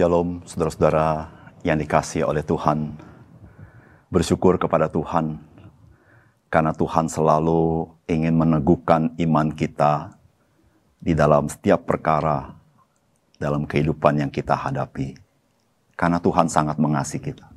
[0.00, 1.28] Shalom saudara-saudara
[1.60, 2.96] yang dikasih oleh Tuhan.
[4.08, 5.36] Bersyukur kepada Tuhan
[6.48, 10.16] karena Tuhan selalu ingin meneguhkan iman kita
[11.04, 12.56] di dalam setiap perkara
[13.36, 15.20] dalam kehidupan yang kita hadapi.
[16.00, 17.52] Karena Tuhan sangat mengasihi kita.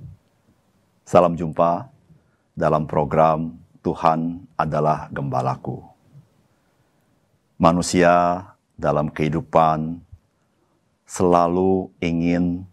[1.07, 1.87] Salam jumpa
[2.59, 5.79] dalam program Tuhan adalah gembalaku.
[7.55, 8.43] Manusia
[8.75, 10.11] dalam kehidupan
[11.13, 12.65] selalu ingin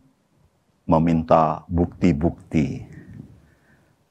[0.88, 2.88] meminta bukti-bukti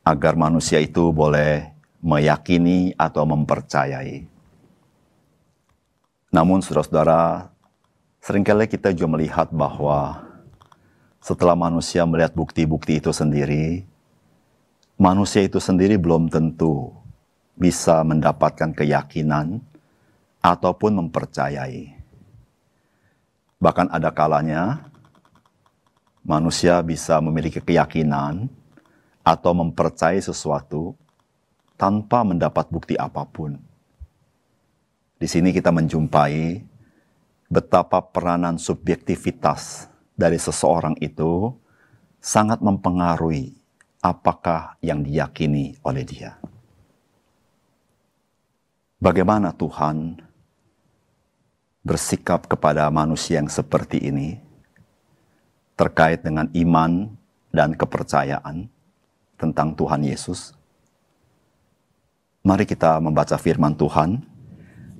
[0.06, 4.30] agar manusia itu boleh meyakini atau mempercayai.
[6.30, 7.50] Namun saudara-saudara,
[8.22, 10.22] sering kali kita juga melihat bahwa
[11.18, 13.82] setelah manusia melihat bukti-bukti itu sendiri,
[14.94, 16.94] manusia itu sendiri belum tentu
[17.58, 19.58] bisa mendapatkan keyakinan
[20.38, 21.99] ataupun mempercayai.
[23.60, 24.88] Bahkan ada kalanya
[26.24, 28.48] manusia bisa memiliki keyakinan
[29.20, 30.96] atau mempercayai sesuatu
[31.76, 33.60] tanpa mendapat bukti apa pun.
[35.20, 36.64] Di sini kita menjumpai
[37.52, 41.52] betapa peranan subjektivitas dari seseorang itu
[42.24, 43.60] sangat mempengaruhi
[44.00, 46.40] apakah yang diyakini oleh dia.
[49.00, 50.20] Bagaimana Tuhan
[51.90, 54.38] bersikap kepada manusia yang seperti ini
[55.74, 57.10] terkait dengan iman
[57.50, 58.70] dan kepercayaan
[59.42, 60.54] tentang Tuhan Yesus.
[62.46, 64.22] Mari kita membaca firman Tuhan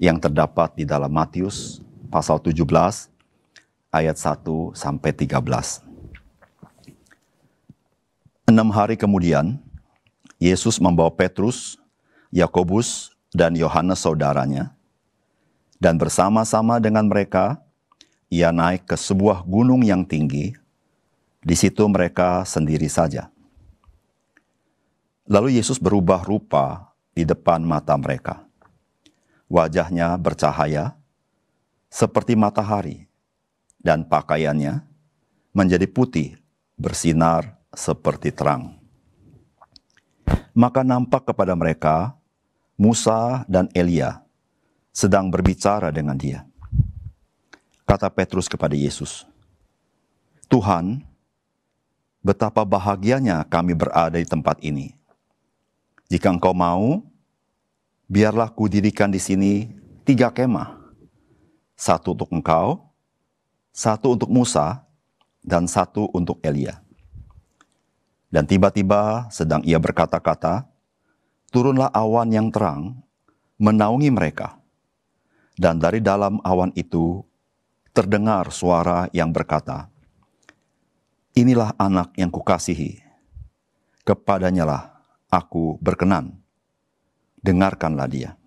[0.02, 1.78] yang terdapat di dalam Matius
[2.10, 2.66] pasal 17
[3.94, 5.86] ayat 1 sampai 13.
[8.50, 9.62] Enam hari kemudian,
[10.42, 11.78] Yesus membawa Petrus,
[12.34, 14.79] Yakobus, dan Yohanes saudaranya
[15.80, 17.64] dan bersama-sama dengan mereka,
[18.28, 20.52] ia naik ke sebuah gunung yang tinggi.
[21.40, 23.32] Di situ mereka sendiri saja.
[25.24, 28.44] Lalu Yesus berubah rupa di depan mata mereka.
[29.48, 31.00] Wajahnya bercahaya
[31.90, 33.10] seperti matahari,
[33.82, 34.84] dan pakaiannya
[35.56, 36.38] menjadi putih,
[36.78, 38.78] bersinar seperti terang.
[40.54, 42.14] Maka nampak kepada mereka
[42.78, 44.22] Musa dan Elia
[44.94, 46.46] sedang berbicara dengan dia.
[47.86, 49.26] Kata Petrus kepada Yesus,
[50.46, 51.02] Tuhan,
[52.22, 54.94] betapa bahagianya kami berada di tempat ini.
[56.10, 57.02] Jika engkau mau,
[58.06, 59.70] biarlah kudirikan di sini
[60.06, 60.78] tiga kemah.
[61.80, 62.82] Satu untuk engkau,
[63.72, 64.84] satu untuk Musa,
[65.42, 66.84] dan satu untuk Elia.
[68.30, 70.68] Dan tiba-tiba sedang ia berkata-kata,
[71.50, 73.02] turunlah awan yang terang
[73.58, 74.59] menaungi mereka
[75.60, 77.20] dan dari dalam awan itu
[77.92, 79.92] terdengar suara yang berkata,
[81.36, 83.04] Inilah anak yang kukasihi,
[84.08, 84.84] kepadanya lah
[85.28, 86.40] aku berkenan,
[87.44, 88.40] dengarkanlah dia.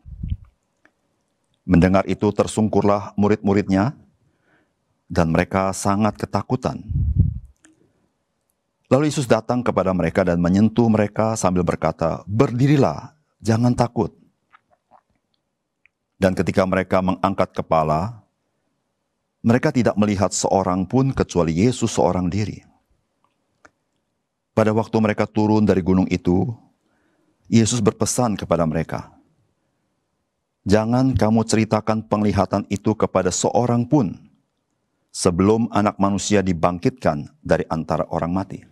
[1.68, 3.92] Mendengar itu tersungkurlah murid-muridnya,
[5.12, 6.80] dan mereka sangat ketakutan.
[8.88, 14.21] Lalu Yesus datang kepada mereka dan menyentuh mereka sambil berkata, Berdirilah, jangan takut.
[16.22, 18.22] Dan ketika mereka mengangkat kepala,
[19.42, 22.62] mereka tidak melihat seorang pun kecuali Yesus seorang diri.
[24.54, 26.46] Pada waktu mereka turun dari gunung itu,
[27.50, 29.10] Yesus berpesan kepada mereka,
[30.62, 34.14] "Jangan kamu ceritakan penglihatan itu kepada seorang pun
[35.10, 38.62] sebelum Anak Manusia dibangkitkan dari antara orang mati."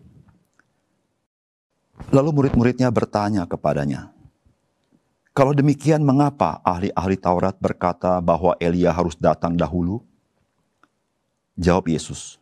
[2.15, 4.15] Lalu murid-muridnya bertanya kepadanya,
[5.41, 10.05] kalau demikian, mengapa ahli-ahli Taurat berkata bahwa Elia harus datang dahulu?
[11.57, 12.37] Jawab Yesus,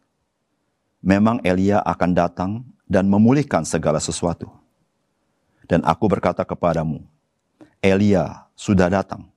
[0.99, 2.51] "Memang Elia akan datang
[2.91, 4.51] dan memulihkan segala sesuatu.
[5.71, 7.07] Dan aku berkata kepadamu,
[7.79, 9.31] Elia sudah datang,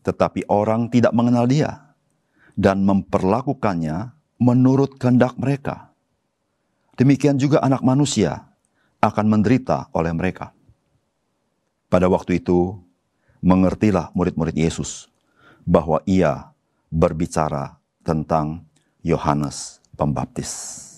[0.00, 1.92] tetapi orang tidak mengenal dia
[2.56, 4.08] dan memperlakukannya
[4.40, 5.92] menurut kehendak mereka.
[6.96, 8.40] Demikian juga Anak Manusia
[9.04, 10.56] akan menderita oleh mereka."
[11.90, 12.78] Pada waktu itu,
[13.42, 15.10] mengertilah murid-murid Yesus
[15.66, 16.54] bahwa ia
[16.86, 18.62] berbicara tentang
[19.02, 20.89] Yohanes Pembaptis.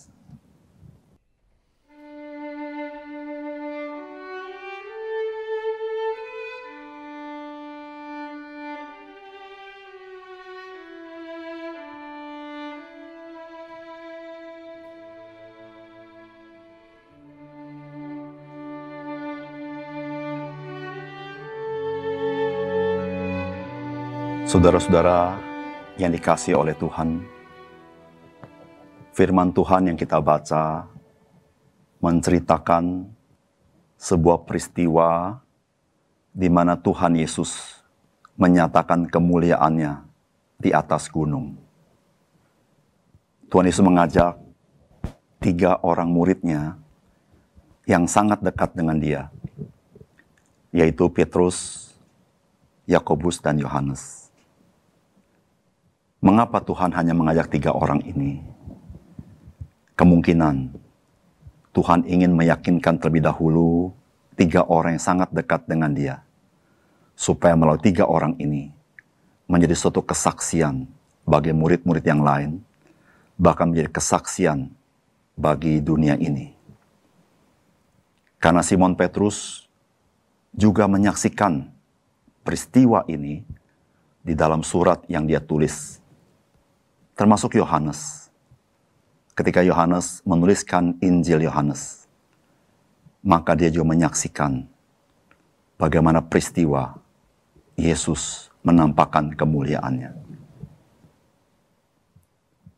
[24.52, 25.40] Saudara-saudara
[25.96, 27.24] yang dikasih oleh Tuhan,
[29.16, 30.92] firman Tuhan yang kita baca
[32.04, 33.08] menceritakan
[33.96, 35.40] sebuah peristiwa
[36.36, 37.80] di mana Tuhan Yesus
[38.36, 40.04] menyatakan kemuliaannya
[40.60, 41.56] di atas gunung.
[43.48, 44.36] Tuhan Yesus mengajak
[45.40, 46.76] tiga orang muridnya
[47.88, 49.32] yang sangat dekat dengan dia,
[50.76, 51.88] yaitu Petrus,
[52.84, 54.31] Yakobus, dan Yohanes.
[56.22, 58.38] Mengapa Tuhan hanya mengajak tiga orang ini?
[59.98, 60.70] Kemungkinan
[61.74, 63.90] Tuhan ingin meyakinkan terlebih dahulu
[64.38, 66.22] tiga orang yang sangat dekat dengan dia,
[67.18, 68.70] supaya melalui tiga orang ini
[69.50, 70.86] menjadi suatu kesaksian
[71.26, 72.62] bagi murid-murid yang lain,
[73.34, 74.70] bahkan menjadi kesaksian
[75.34, 76.54] bagi dunia ini.
[78.38, 79.66] Karena Simon Petrus
[80.54, 81.66] juga menyaksikan
[82.46, 83.42] peristiwa ini
[84.22, 86.01] di dalam surat yang dia tulis
[87.16, 88.30] termasuk Yohanes.
[89.32, 92.04] Ketika Yohanes menuliskan Injil Yohanes,
[93.24, 94.68] maka dia juga menyaksikan
[95.80, 96.98] bagaimana peristiwa
[97.78, 100.12] Yesus menampakkan kemuliaannya.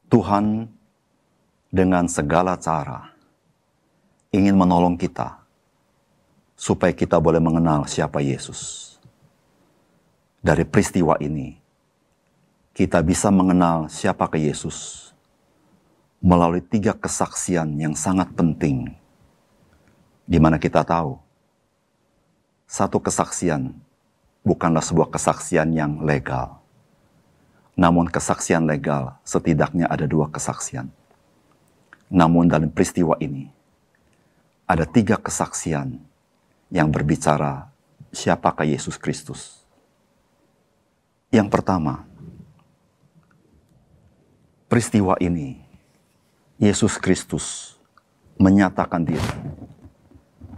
[0.08, 0.70] Tuhan
[1.75, 3.10] dengan segala cara
[4.30, 5.42] ingin menolong kita
[6.54, 8.94] supaya kita boleh mengenal siapa Yesus.
[10.44, 11.56] Dari peristiwa ini,
[12.75, 15.09] kita bisa mengenal siapa ke Yesus
[16.19, 18.91] melalui tiga kesaksian yang sangat penting,
[20.26, 21.15] di mana kita tahu
[22.67, 23.71] satu kesaksian
[24.43, 26.59] bukanlah sebuah kesaksian yang legal,
[27.79, 30.91] namun kesaksian legal setidaknya ada dua kesaksian.
[32.11, 33.55] Namun dalam peristiwa ini
[34.67, 36.03] ada tiga kesaksian
[36.75, 37.71] yang berbicara
[38.11, 39.62] siapakah Yesus Kristus.
[41.31, 42.06] Yang pertama,
[44.75, 45.55] peristiwa ini,
[46.59, 47.79] Yesus Kristus
[48.43, 49.23] menyatakan diri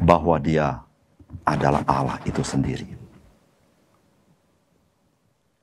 [0.00, 0.80] bahwa dia
[1.44, 2.96] adalah Allah itu sendiri.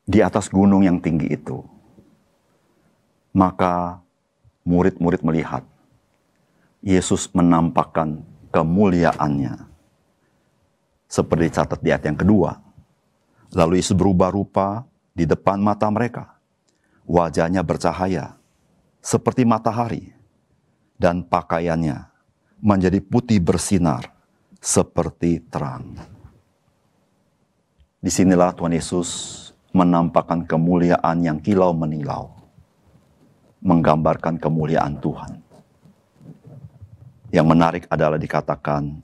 [0.06, 1.66] Di atas gunung yang tinggi itu,
[3.34, 3.98] maka
[4.62, 5.66] murid-murid melihat
[6.86, 8.22] Yesus menampakkan
[8.54, 9.66] kemuliaannya.
[11.10, 12.62] Seperti catat di ayat yang kedua.
[13.50, 16.38] Lalu Yesus berubah rupa di depan mata mereka.
[17.10, 18.43] Wajahnya bercahaya
[19.04, 20.16] seperti matahari,
[20.96, 22.08] dan pakaiannya
[22.64, 24.08] menjadi putih bersinar
[24.64, 26.00] seperti terang.
[28.00, 29.10] Di sinilah Tuhan Yesus
[29.76, 32.32] menampakkan kemuliaan yang kilau menilau,
[33.60, 35.44] menggambarkan kemuliaan Tuhan.
[37.36, 39.04] Yang menarik adalah dikatakan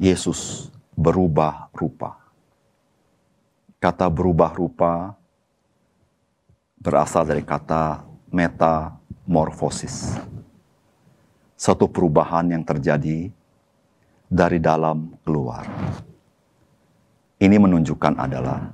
[0.00, 2.16] Yesus berubah rupa.
[3.76, 5.12] Kata berubah rupa
[6.78, 8.97] berasal dari kata meta
[9.28, 10.16] morfosis.
[11.52, 13.28] Satu perubahan yang terjadi
[14.24, 15.68] dari dalam keluar.
[17.36, 18.72] Ini menunjukkan adalah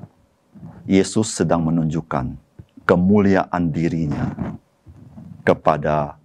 [0.87, 2.38] Yesus sedang menunjukkan
[2.87, 4.30] kemuliaan dirinya
[5.42, 6.16] kepada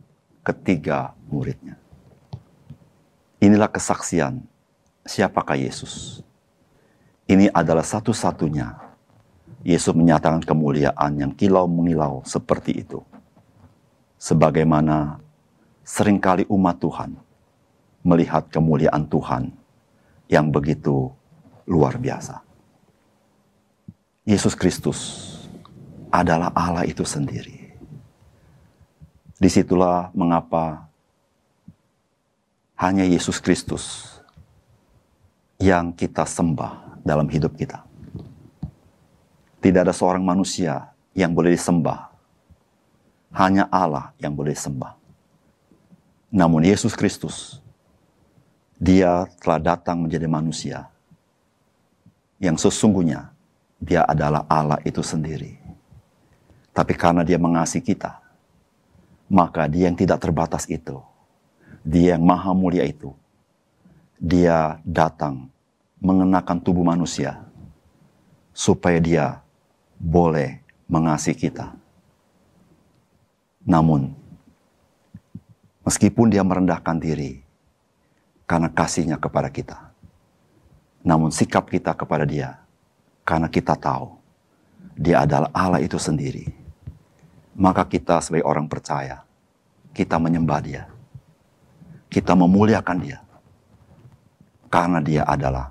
[0.46, 1.76] ketiga muridnya.
[3.42, 4.46] Inilah kesaksian
[5.04, 6.22] siapakah Yesus.
[7.26, 8.78] Ini adalah satu-satunya
[9.64, 13.04] Yesus menyatakan kemuliaan yang kilau mengilau seperti itu
[14.20, 15.18] sebagaimana
[15.88, 17.16] sering kali umat Tuhan
[18.04, 19.50] melihat kemuliaan Tuhan
[20.28, 21.10] yang begitu
[21.66, 22.44] luar biasa.
[24.28, 25.00] Yesus Kristus
[26.14, 27.74] adalah Allah itu sendiri.
[29.40, 30.86] Di situlah mengapa
[32.76, 34.06] hanya Yesus Kristus
[35.58, 37.88] yang kita sembah dalam hidup kita.
[39.60, 42.09] Tidak ada seorang manusia yang boleh disembah
[43.34, 44.98] hanya Allah yang boleh sembah.
[46.30, 47.58] Namun Yesus Kristus,
[48.78, 50.88] dia telah datang menjadi manusia.
[52.40, 53.34] Yang sesungguhnya
[53.82, 55.60] dia adalah Allah itu sendiri.
[56.72, 58.22] Tapi karena dia mengasihi kita,
[59.28, 61.02] maka dia yang tidak terbatas itu,
[61.84, 63.12] dia yang maha mulia itu,
[64.16, 65.48] dia datang
[66.00, 67.44] mengenakan tubuh manusia
[68.56, 69.26] supaya dia
[70.00, 71.79] boleh mengasihi kita.
[73.70, 74.10] Namun,
[75.86, 77.46] meskipun dia merendahkan diri
[78.50, 79.94] karena kasihnya kepada kita,
[81.06, 82.58] namun sikap kita kepada dia
[83.22, 84.18] karena kita tahu
[84.98, 86.50] dia adalah Allah itu sendiri,
[87.54, 89.22] maka kita sebagai orang percaya,
[89.94, 90.84] kita menyembah dia.
[92.10, 93.22] Kita memuliakan dia.
[94.66, 95.70] Karena dia adalah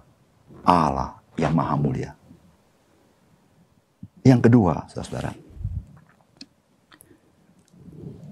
[0.63, 2.15] Allah yang maha mulia.
[4.23, 5.48] Yang kedua, saudara-saudara.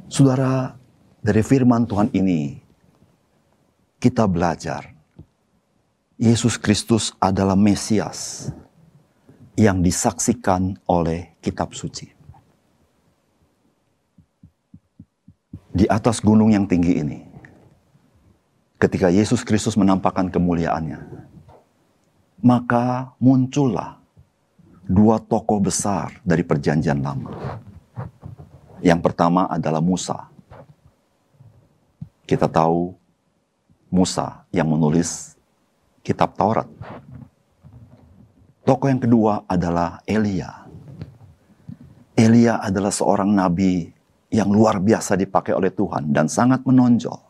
[0.07, 0.79] Saudara,
[1.19, 2.63] dari firman Tuhan ini,
[3.99, 4.95] kita belajar
[6.15, 8.47] Yesus Kristus adalah Mesias
[9.59, 12.07] yang disaksikan oleh kitab suci.
[15.75, 17.21] Di atas gunung yang tinggi ini,
[18.79, 21.03] ketika Yesus Kristus menampakkan kemuliaannya,
[22.47, 23.99] maka muncullah
[24.87, 27.66] dua tokoh besar dari perjanjian lama.
[28.85, 30.29] Yang pertama adalah Musa.
[32.27, 32.93] Kita tahu
[33.89, 35.39] Musa yang menulis
[36.03, 36.67] kitab Taurat.
[38.67, 40.67] Tokoh yang kedua adalah Elia.
[42.19, 43.95] Elia adalah seorang nabi
[44.27, 47.21] yang luar biasa dipakai oleh Tuhan dan sangat menonjol.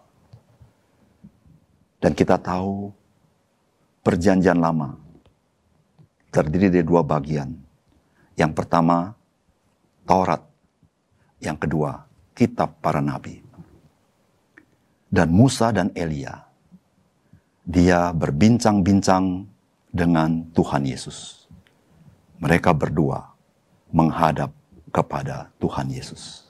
[2.00, 2.88] Dan kita tahu
[4.00, 4.96] perjanjian lama
[6.32, 7.52] terdiri dari dua bagian.
[8.36, 9.16] Yang pertama
[10.06, 10.40] Taurat,
[11.46, 12.02] yang kedua
[12.34, 13.40] kitab para nabi.
[15.06, 16.44] Dan Musa dan Elia,
[17.62, 19.46] dia berbincang-bincang
[19.94, 21.46] dengan Tuhan Yesus.
[22.42, 23.32] Mereka berdua
[23.94, 24.52] menghadap
[24.92, 26.44] kepada Tuhan Yesus.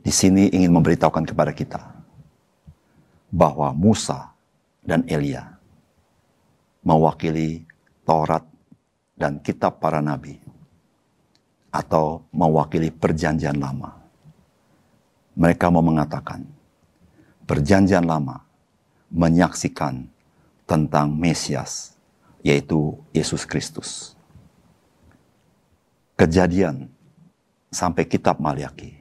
[0.00, 1.82] Di sini ingin memberitahukan kepada kita
[3.28, 4.32] bahwa Musa
[4.82, 5.58] dan Elia
[6.82, 7.62] mewakili
[8.02, 8.42] Taurat
[9.14, 10.42] dan kitab para nabi
[11.72, 13.96] atau mewakili perjanjian lama.
[15.32, 16.44] Mereka mau mengatakan
[17.48, 18.44] perjanjian lama
[19.08, 20.04] menyaksikan
[20.68, 21.96] tentang Mesias,
[22.44, 24.12] yaitu Yesus Kristus.
[26.16, 26.92] Kejadian
[27.72, 29.00] sampai kitab Maliaki.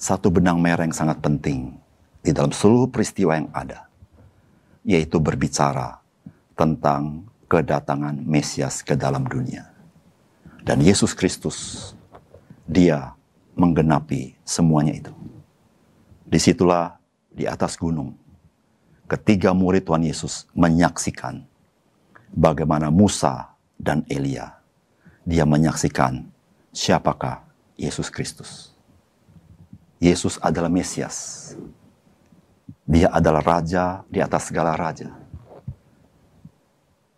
[0.00, 1.76] Satu benang merah yang sangat penting
[2.24, 3.84] di dalam seluruh peristiwa yang ada,
[4.80, 6.00] yaitu berbicara
[6.56, 9.79] tentang kedatangan Mesias ke dalam dunia.
[10.60, 11.90] Dan Yesus Kristus,
[12.68, 13.16] dia
[13.56, 15.12] menggenapi semuanya itu.
[16.24, 17.00] Di situlah
[17.32, 18.14] di atas gunung,
[19.10, 21.42] ketiga murid Tuhan Yesus menyaksikan
[22.30, 24.54] bagaimana Musa dan Elia.
[25.26, 26.30] Dia menyaksikan
[26.70, 27.42] siapakah
[27.74, 28.70] Yesus Kristus.
[30.00, 31.52] Yesus adalah Mesias.
[32.88, 35.12] Dia adalah raja di atas segala raja.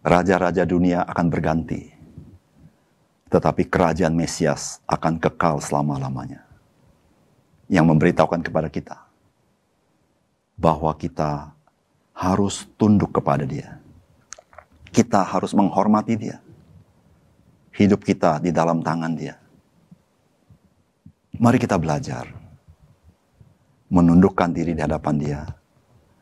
[0.03, 1.92] Raja-raja dunia akan berganti.
[3.33, 6.45] Tetapi kerajaan Mesias akan kekal selama-lamanya.
[7.73, 9.01] Yang memberitahukan kepada kita
[10.61, 11.57] bahwa kita
[12.13, 13.81] harus tunduk kepada Dia.
[14.93, 16.39] Kita harus menghormati Dia.
[17.73, 19.41] Hidup kita di dalam tangan Dia.
[21.41, 22.29] Mari kita belajar
[23.89, 25.41] menundukkan diri di hadapan Dia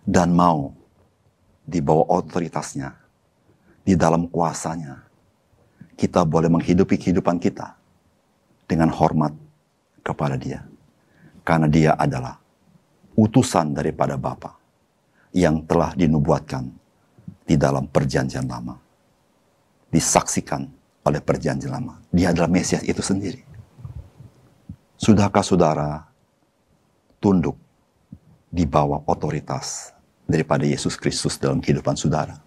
[0.06, 0.70] dan mau
[1.66, 2.94] di bawah otoritasnya,
[3.82, 5.09] di dalam kuasanya.
[6.00, 7.76] Kita boleh menghidupi kehidupan kita
[8.64, 9.36] dengan hormat
[10.00, 10.64] kepada Dia.
[11.44, 12.40] Karena Dia adalah
[13.20, 14.56] utusan daripada Bapa
[15.36, 16.72] yang telah dinubuatkan
[17.44, 18.80] di dalam perjanjian lama.
[19.92, 20.64] Disaksikan
[21.04, 22.00] oleh perjanjian lama.
[22.08, 23.44] Dia adalah Mesias itu sendiri.
[24.96, 26.08] Sudahkah saudara
[27.20, 27.60] tunduk
[28.48, 29.92] di bawah otoritas
[30.24, 32.40] daripada Yesus Kristus dalam kehidupan saudara?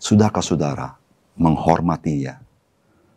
[0.00, 0.96] Sudahkah saudara
[1.36, 2.43] menghormati dia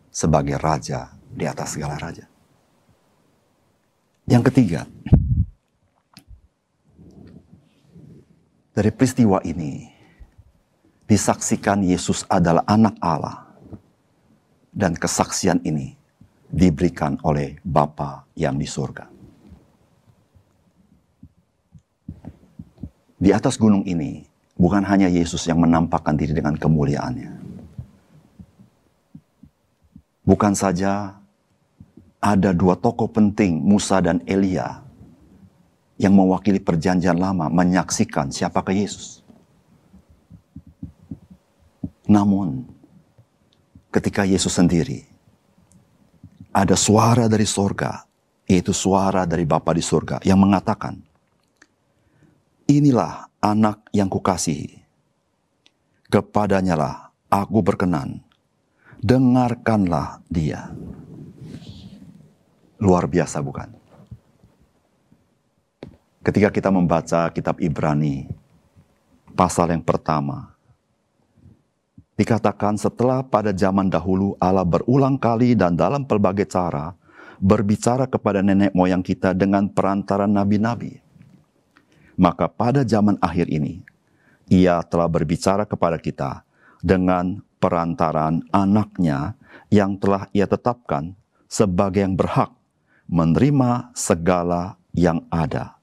[0.08, 2.24] sebagai raja di atas segala raja?
[4.28, 4.84] Yang ketiga,
[8.78, 9.90] Dari peristiwa ini
[11.02, 13.50] disaksikan Yesus adalah anak Allah.
[14.70, 15.98] Dan kesaksian ini
[16.46, 19.10] diberikan oleh Bapa yang di surga.
[23.18, 24.22] Di atas gunung ini
[24.54, 27.37] bukan hanya Yesus yang menampakkan diri dengan kemuliaannya.
[30.28, 31.16] Bukan saja
[32.20, 34.84] ada dua tokoh penting, Musa dan Elia,
[35.96, 39.24] yang mewakili perjanjian lama menyaksikan siapakah Yesus.
[42.04, 42.68] Namun,
[43.88, 45.08] ketika Yesus sendiri,
[46.52, 48.04] ada suara dari sorga,
[48.44, 51.00] yaitu suara dari Bapa di surga yang mengatakan,
[52.68, 54.84] Inilah anak yang kukasihi,
[56.12, 56.96] kepadanya lah
[57.32, 58.27] aku berkenan,
[58.98, 60.74] dengarkanlah dia.
[62.78, 63.74] Luar biasa bukan?
[66.22, 68.28] Ketika kita membaca kitab Ibrani,
[69.34, 70.54] pasal yang pertama,
[72.18, 76.92] dikatakan setelah pada zaman dahulu Allah berulang kali dan dalam pelbagai cara
[77.38, 81.00] berbicara kepada nenek moyang kita dengan perantara nabi-nabi.
[82.18, 83.78] Maka pada zaman akhir ini,
[84.50, 86.42] ia telah berbicara kepada kita
[86.82, 89.34] dengan perantaran anaknya
[89.68, 91.12] yang telah ia tetapkan
[91.50, 92.54] sebagai yang berhak
[93.08, 95.76] menerima segala yang ada.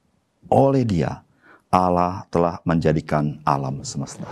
[0.50, 1.25] Oleh dia,
[1.70, 4.25] Allah telah menjadikan alam semesta.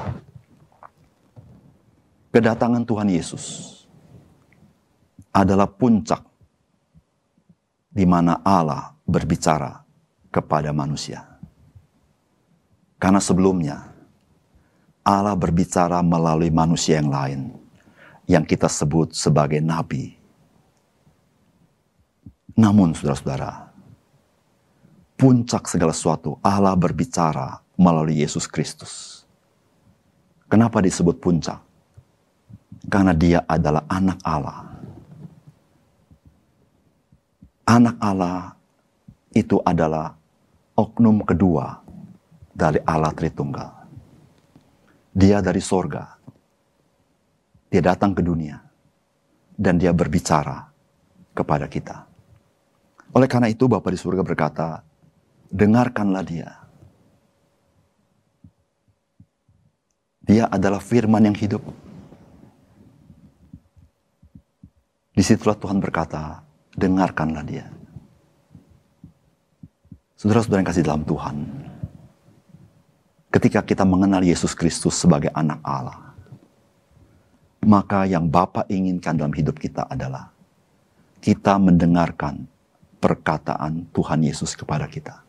[2.33, 3.45] Kedatangan Tuhan Yesus
[5.29, 6.21] adalah puncak
[7.93, 9.85] di mana Allah berbicara
[10.33, 11.21] kepada manusia.
[12.97, 13.92] Karena sebelumnya
[15.03, 17.39] Allah berbicara melalui manusia yang lain
[18.23, 20.15] yang kita sebut sebagai nabi.
[22.55, 23.67] Namun saudara-saudara,
[25.19, 29.25] puncak segala sesuatu Allah berbicara melalui Yesus Kristus.
[30.47, 31.59] Kenapa disebut puncak?
[32.87, 34.59] Karena dia adalah anak Allah.
[37.63, 38.53] Anak Allah
[39.33, 40.13] itu adalah
[40.77, 41.81] oknum kedua
[42.53, 43.82] dari Allah Tritunggal.
[45.13, 46.17] Dia dari sorga.
[47.69, 48.57] Dia datang ke dunia.
[49.53, 50.65] Dan dia berbicara
[51.37, 52.09] kepada kita.
[53.13, 54.81] Oleh karena itu Bapak di surga berkata,
[55.53, 56.49] dengarkanlah dia.
[60.25, 61.61] Dia adalah firman yang hidup.
[65.13, 66.41] Di situlah Tuhan berkata,
[66.73, 67.69] dengarkanlah dia.
[70.17, 71.35] Saudara-saudara yang kasih dalam Tuhan,
[73.33, 76.13] ketika kita mengenal Yesus Kristus sebagai anak Allah,
[77.65, 80.29] maka yang Bapa inginkan dalam hidup kita adalah
[81.17, 82.45] kita mendengarkan
[83.01, 85.25] perkataan Tuhan Yesus kepada kita.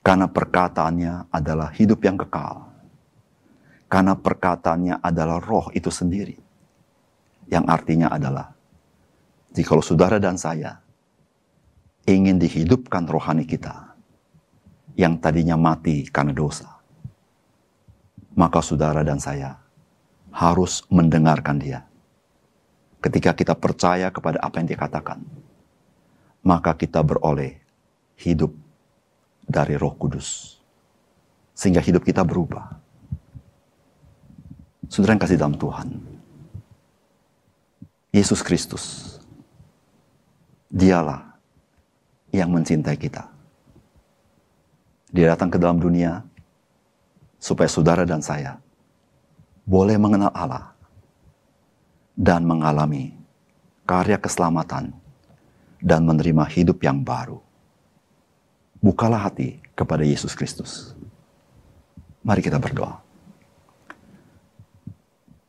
[0.00, 2.64] Karena perkataannya adalah hidup yang kekal.
[3.88, 6.36] Karena perkataannya adalah roh itu sendiri.
[7.48, 8.52] Yang artinya adalah,
[9.52, 10.80] jika saudara dan saya
[12.04, 13.83] ingin dihidupkan rohani kita,
[14.94, 16.70] yang tadinya mati karena dosa.
[18.34, 19.58] Maka saudara dan saya
[20.34, 21.86] harus mendengarkan dia.
[22.98, 25.22] Ketika kita percaya kepada apa yang dikatakan,
[26.42, 27.60] maka kita beroleh
[28.18, 28.50] hidup
[29.44, 30.58] dari roh kudus.
[31.54, 32.80] Sehingga hidup kita berubah.
[34.90, 35.88] Saudara yang kasih dalam Tuhan.
[38.10, 39.14] Yesus Kristus.
[40.74, 41.38] Dialah
[42.34, 43.33] yang mencintai kita
[45.14, 46.26] dia datang ke dalam dunia
[47.38, 48.58] supaya saudara dan saya
[49.62, 50.74] boleh mengenal Allah
[52.18, 53.14] dan mengalami
[53.86, 54.90] karya keselamatan
[55.78, 57.38] dan menerima hidup yang baru.
[58.82, 60.98] Bukalah hati kepada Yesus Kristus.
[62.26, 62.98] Mari kita berdoa.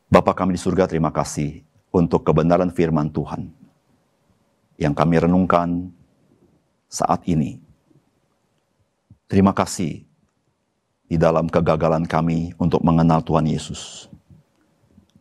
[0.06, 3.50] Bapa kami di surga, terima kasih untuk kebenaran firman Tuhan
[4.78, 5.90] yang kami renungkan
[6.86, 7.65] saat ini
[9.26, 10.06] Terima kasih
[11.10, 14.06] di dalam kegagalan kami untuk mengenal Tuhan Yesus.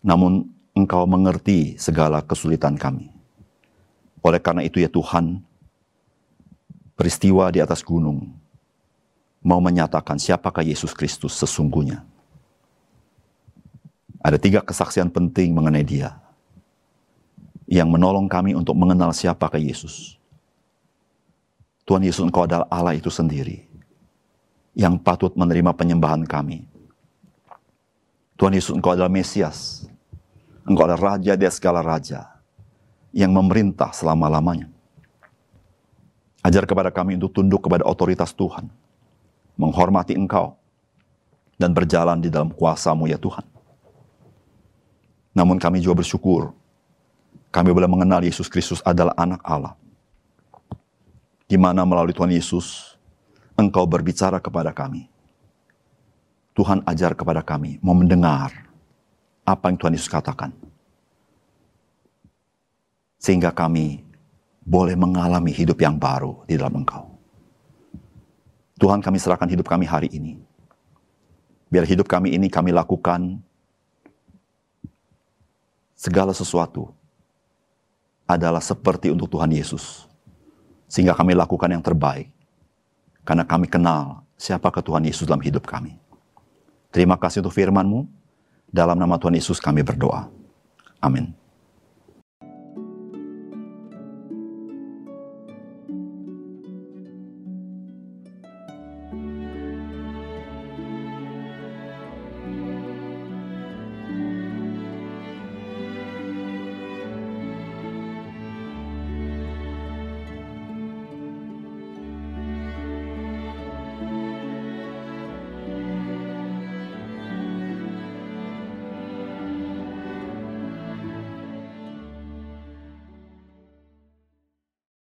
[0.05, 3.07] Namun Engkau mengerti segala kesulitan kami.
[4.19, 5.39] Oleh karena itu ya Tuhan,
[6.99, 8.27] peristiwa di atas gunung
[9.39, 12.03] mau menyatakan siapakah Yesus Kristus sesungguhnya.
[14.19, 16.19] Ada tiga kesaksian penting mengenai dia
[17.65, 20.19] yang menolong kami untuk mengenal siapakah Yesus.
[21.87, 23.74] Tuhan Yesus engkau adalah Allah itu sendiri
[24.75, 26.67] yang patut menerima penyembahan kami.
[28.35, 29.87] Tuhan Yesus, Engkau adalah Mesias.
[30.67, 32.27] Engkau adalah Raja di segala Raja
[33.15, 34.67] yang memerintah selama-lamanya.
[36.43, 38.67] Ajar kepada kami untuk tunduk kepada otoritas Tuhan,
[39.55, 40.59] menghormati Engkau,
[41.55, 43.47] dan berjalan di dalam kuasamu ya Tuhan.
[45.31, 46.51] Namun kami juga bersyukur,
[47.55, 49.73] kami boleh mengenal Yesus Kristus adalah anak Allah.
[51.47, 52.94] Di mana melalui Tuhan Yesus,
[53.55, 55.07] Engkau berbicara kepada kami.
[56.55, 58.51] Tuhan ajar kepada kami mau mendengar
[59.47, 60.51] apa yang Tuhan Yesus katakan.
[63.15, 64.03] Sehingga kami
[64.59, 67.15] boleh mengalami hidup yang baru di dalam Engkau.
[68.75, 70.35] Tuhan kami serahkan hidup kami hari ini.
[71.71, 73.39] Biar hidup kami ini kami lakukan
[75.95, 76.91] segala sesuatu
[78.27, 80.11] adalah seperti untuk Tuhan Yesus.
[80.91, 82.34] Sehingga kami lakukan yang terbaik
[83.25, 85.97] karena kami kenal siapa Tuhan Yesus dalam hidup kami.
[86.93, 88.07] Terima kasih untuk firman-Mu.
[88.71, 90.31] Dalam nama Tuhan Yesus kami berdoa.
[91.03, 91.44] Amin.